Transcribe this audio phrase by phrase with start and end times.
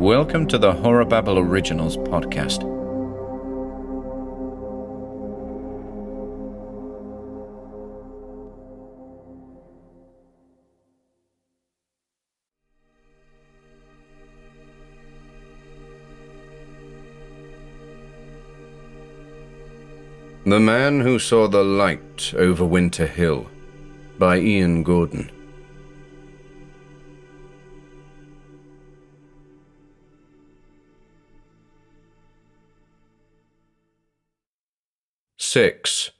[0.00, 1.04] Welcome to the Horror
[1.36, 2.60] Originals podcast.
[20.46, 23.50] The Man Who Saw the Light Over Winter Hill
[24.18, 25.30] by Ian Gordon.
[35.52, 36.12] Six.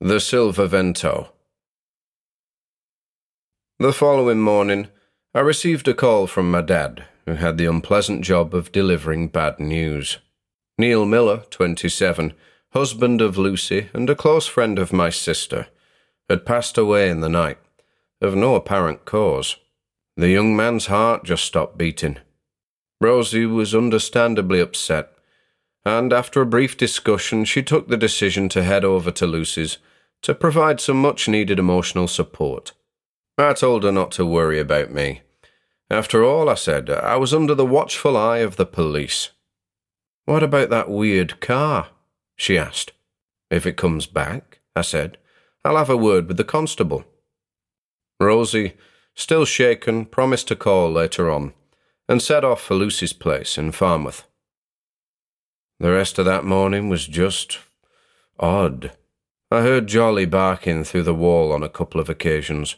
[0.00, 1.30] The Silver Vento.
[3.78, 4.88] The following morning,
[5.32, 9.60] I received a call from my dad, who had the unpleasant job of delivering bad
[9.60, 10.18] news.
[10.78, 12.32] Neil Miller, 27,
[12.72, 15.68] husband of Lucy and a close friend of my sister,
[16.28, 17.58] had passed away in the night,
[18.20, 19.58] of no apparent cause.
[20.16, 22.18] The young man's heart just stopped beating.
[23.00, 25.11] Rosie was understandably upset,
[25.84, 29.78] and after a brief discussion, she took the decision to head over to Lucy's
[30.22, 32.72] to provide some much needed emotional support.
[33.36, 35.22] I told her not to worry about me.
[35.90, 39.30] After all, I said, I was under the watchful eye of the police.
[40.24, 41.88] What about that weird car?
[42.36, 42.92] she asked.
[43.50, 45.18] If it comes back, I said,
[45.64, 47.04] I'll have a word with the constable.
[48.20, 48.74] Rosie,
[49.14, 51.52] still shaken, promised to call later on,
[52.08, 54.24] and set off for Lucy's place in Farmouth.
[55.82, 57.58] The rest of that morning was just
[58.38, 58.92] odd.
[59.50, 62.76] I heard Jolly barking through the wall on a couple of occasions,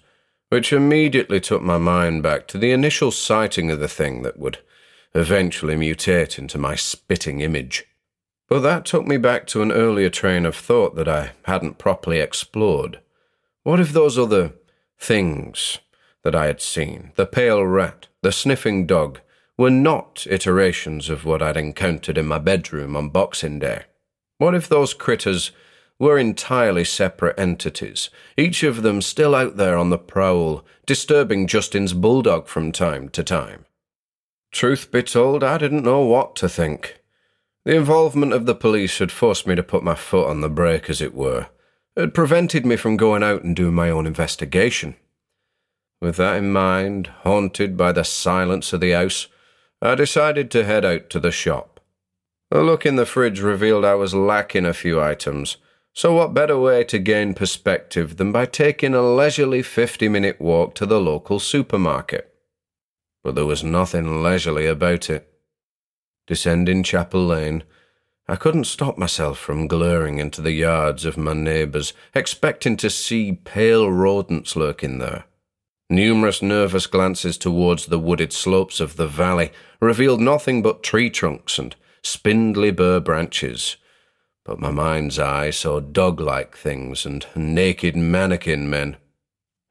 [0.48, 4.60] which immediately took my mind back to the initial sighting of the thing that would
[5.14, 7.84] eventually mutate into my spitting image.
[8.48, 12.20] But that took me back to an earlier train of thought that I hadn't properly
[12.20, 13.00] explored.
[13.64, 14.54] What if those other
[14.98, 15.76] things
[16.22, 19.20] that I had seen, the pale rat, the sniffing dog,
[19.56, 23.84] were not iterations of what I'd encountered in my bedroom on Boxing Day?
[24.38, 25.52] What if those critters
[25.98, 31.92] were entirely separate entities, each of them still out there on the prowl, disturbing Justin's
[31.92, 33.64] bulldog from time to time?
[34.50, 37.00] Truth be told, I didn't know what to think.
[37.64, 40.90] The involvement of the police had forced me to put my foot on the brake,
[40.90, 41.46] as it were.
[41.96, 44.96] It had prevented me from going out and doing my own investigation.
[46.00, 49.28] With that in mind, haunted by the silence of the house,
[49.84, 51.78] I decided to head out to the shop.
[52.50, 55.58] A look in the fridge revealed I was lacking a few items,
[55.92, 60.74] so what better way to gain perspective than by taking a leisurely 50 minute walk
[60.76, 62.34] to the local supermarket?
[63.22, 65.30] But there was nothing leisurely about it
[66.26, 67.64] descending Chapel Lane,
[68.26, 73.32] I couldn't stop myself from glaring into the yards of my neighbours, expecting to see
[73.32, 75.24] pale rodents lurking there.
[75.90, 81.58] Numerous nervous glances towards the wooded slopes of the valley revealed nothing but tree trunks
[81.58, 83.76] and spindly bur branches.
[84.44, 88.96] But my mind's eye saw dog like things and naked mannequin men.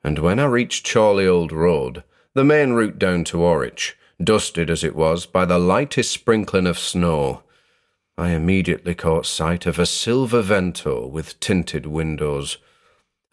[0.03, 2.03] And when I reached Chorley Old Road,
[2.34, 3.94] the main route down to Horwich,
[4.24, 7.44] dusted as it was by the lightest sprinkling of snow,
[8.18, 12.57] I immediately caught sight of a silver vento with tinted windows.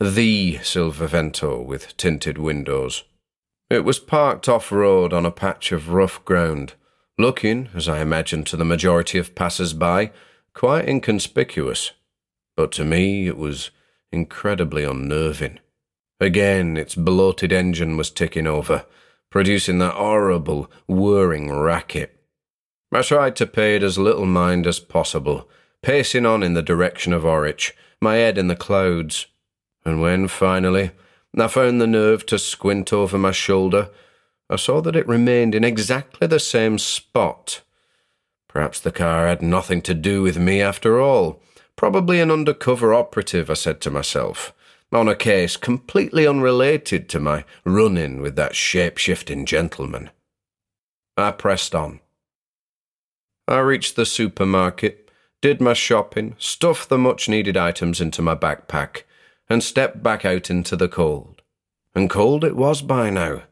[0.03, 3.05] The silver vento with tinted windows.
[3.69, 6.73] It was parked off road on a patch of rough ground,
[7.19, 10.11] looking, as I imagined to the majority of passers by,
[10.55, 11.93] quite inconspicuous.
[12.57, 13.73] But to me it was
[14.11, 15.59] incredibly unnerving.
[16.19, 18.87] Again, its bloated engine was ticking over,
[19.31, 22.19] producing that horrible, whirring racket.
[22.91, 25.47] I tried to pay it as little mind as possible,
[25.83, 29.27] pacing on in the direction of Horwich, my head in the clouds.
[29.85, 30.93] And when, finally,
[31.37, 33.91] I found the nerve to squint over my shoulder,
[34.49, 37.63] I saw that it remained in exactly the same spot.
[38.49, 41.41] Perhaps the car had nothing to do with me after all.
[41.77, 44.53] Probably an undercover operative, I said to myself
[44.93, 50.11] on a case completely unrelated to my run in with that shape shifting gentleman.
[51.17, 52.01] I pressed on.
[53.47, 55.11] I reached the supermarket,
[55.41, 59.03] did my shopping, stuffed the much needed items into my backpack,
[59.51, 61.43] and stepped back out into the cold.
[61.95, 63.43] And cold it was by now.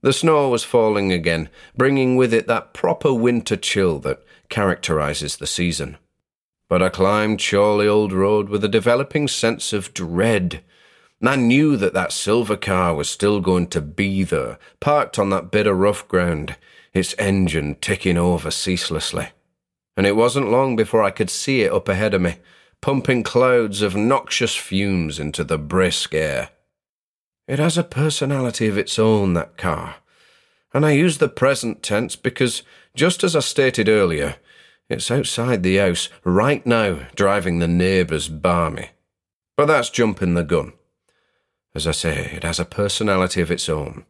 [0.00, 5.46] The snow was falling again, bringing with it that proper winter chill that characterizes the
[5.46, 5.98] season.
[6.68, 10.62] But I climbed Chorley Old Road with a developing sense of dread
[11.22, 15.50] I knew that that silver car was still going to be there, parked on that
[15.50, 16.56] bit of rough ground,
[16.94, 19.28] its engine ticking over ceaselessly.
[19.96, 22.36] And it wasn't long before I could see it up ahead of me,
[22.80, 26.50] pumping clouds of noxious fumes into the brisk air.
[27.46, 29.96] It has a personality of its own, that car.
[30.72, 32.62] And I use the present tense because
[32.94, 34.36] just as I stated earlier,
[34.88, 38.90] it's outside the house, right now, driving the neighbours barmy.
[39.56, 40.72] But that's jumping the gun.
[41.74, 44.04] As I say, it has a personality of its own.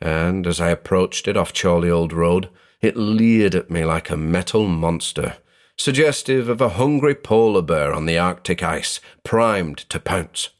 [0.00, 2.50] And as I approached it off Chorley Old Road,
[2.80, 5.38] it leered at me like a metal monster,
[5.76, 10.50] suggestive of a hungry polar bear on the Arctic ice, primed to pounce.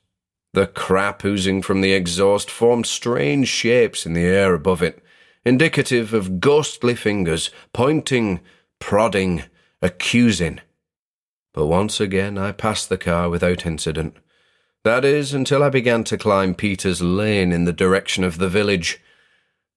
[0.53, 5.03] The crap oozing from the exhaust formed strange shapes in the air above it,
[5.45, 8.41] indicative of ghostly fingers pointing,
[8.79, 9.45] prodding,
[9.83, 10.61] accusing.
[11.53, 14.17] But once again I passed the car without incident.
[14.85, 19.01] That is, until I began to climb Peter's Lane in the direction of the village.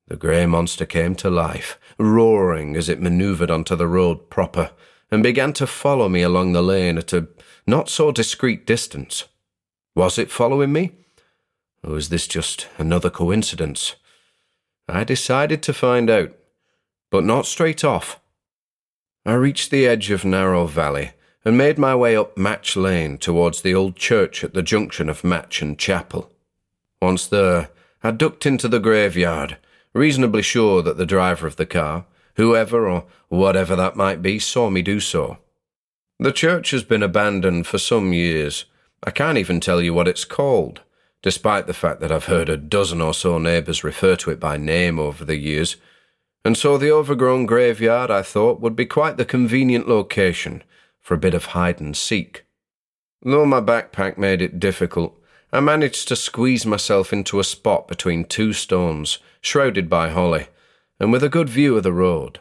[0.07, 4.71] The grey monster came to life, roaring as it manoeuvred onto the road proper,
[5.11, 7.27] and began to follow me along the lane at a
[7.65, 9.25] not so discreet distance.
[9.95, 10.91] Was it following me?
[11.83, 13.95] Or was this just another coincidence?
[14.87, 16.31] I decided to find out,
[17.11, 18.19] but not straight off.
[19.25, 21.11] I reached the edge of Narrow Valley
[21.45, 25.23] and made my way up Match Lane towards the old church at the junction of
[25.23, 26.31] Match and Chapel.
[27.01, 27.69] Once there,
[28.03, 29.57] I ducked into the graveyard,
[29.93, 32.05] reasonably sure that the driver of the car,
[32.39, 35.37] whoever or whatever that might be, saw me do so.
[36.19, 38.65] The church has been abandoned for some years,
[39.03, 40.81] I can't even tell you what it's called,
[41.21, 44.57] despite the fact that I've heard a dozen or so neighbours refer to it by
[44.57, 45.77] name over the years.
[46.43, 50.63] And so the overgrown graveyard, I thought, would be quite the convenient location
[50.99, 52.45] for a bit of hide and seek.
[53.21, 55.17] Though my backpack made it difficult,
[55.51, 60.47] I managed to squeeze myself into a spot between two stones, shrouded by holly,
[60.99, 62.39] and with a good view of the road.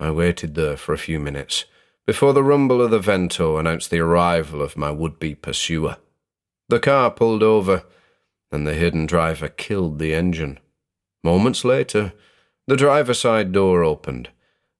[0.00, 1.64] I waited there for a few minutes
[2.06, 5.96] before the rumble of the vento announced the arrival of my would be pursuer.
[6.68, 7.84] The car pulled over,
[8.50, 10.58] and the hidden driver killed the engine.
[11.22, 12.12] Moments later,
[12.66, 14.30] the driver's side door opened,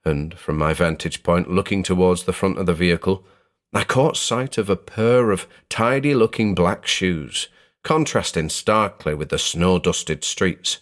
[0.04, 3.24] and from my vantage point looking towards the front of the vehicle,
[3.72, 7.48] I caught sight of a pair of tidy looking black shoes,
[7.82, 10.80] contrasting starkly with the snow dusted streets.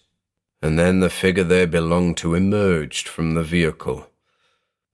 [0.62, 4.08] And then the figure they belonged to emerged from the vehicle.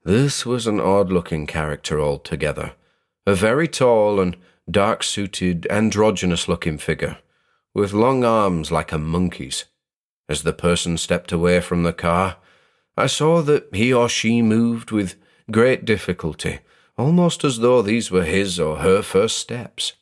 [0.03, 2.73] This was an odd looking character altogether.
[3.27, 4.37] A very tall and
[4.71, 7.19] dark suited, androgynous looking figure,
[7.75, 9.67] with long arms like a monkey's.
[10.29, 12.37] As the person stepped away from the car,
[12.97, 15.17] I saw that he or she moved with
[15.51, 16.61] great difficulty,
[16.97, 19.93] almost as though these were his or her first steps.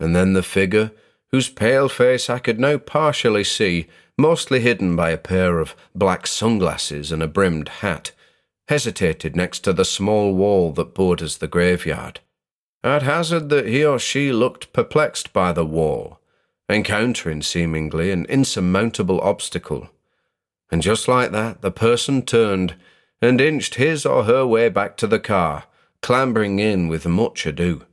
[0.00, 0.92] And then the figure,
[1.30, 3.86] whose pale face I could now partially see,
[4.18, 8.12] mostly hidden by a pair of black sunglasses and a brimmed hat,
[8.68, 12.20] hesitated next to the small wall that borders the graveyard.
[12.84, 16.20] I'd hazard that he or she looked perplexed by the wall,
[16.68, 19.90] encountering seemingly an insurmountable obstacle.
[20.70, 22.74] And just like that, the person turned
[23.20, 25.64] and inched his or her way back to the car,
[26.00, 27.84] clambering in with much ado.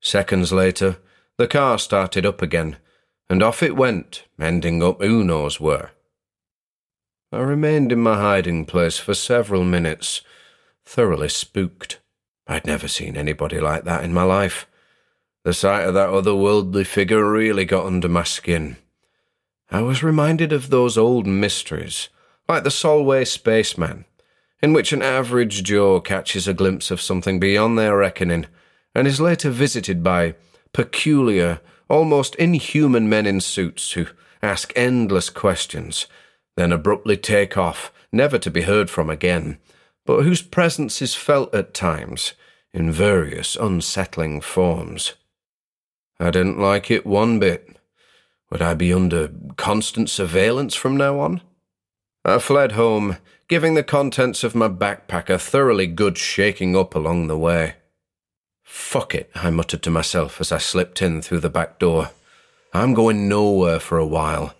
[0.00, 0.96] Seconds later,
[1.36, 2.76] the car started up again,
[3.28, 5.92] and off it went, ending up who knows where.
[7.32, 10.22] I remained in my hiding place for several minutes,
[10.84, 12.00] thoroughly spooked.
[12.46, 14.66] I'd never seen anybody like that in my life.
[15.44, 18.76] The sight of that otherworldly figure really got under my skin.
[19.70, 22.08] I was reminded of those old mysteries,
[22.48, 24.04] like the Solway Spaceman,
[24.62, 28.46] in which an average Joe catches a glimpse of something beyond their reckoning
[28.94, 30.34] and is later visited by
[30.72, 34.06] peculiar, almost inhuman men in suits who
[34.42, 36.06] ask endless questions
[36.56, 39.58] then abruptly take off, never to be heard from again,
[40.04, 42.32] but whose presence is felt at times
[42.72, 45.14] in various unsettling forms.
[46.18, 47.76] I didn't like it one bit.
[48.50, 51.42] Would I be under constant surveillance from now on?
[52.24, 57.26] I fled home, giving the contents of my backpack a thoroughly good shaking up along
[57.26, 57.74] the way.
[58.66, 62.10] Fuck it, I muttered to myself as I slipped in through the back door.
[62.74, 64.54] I'm going nowhere for a while.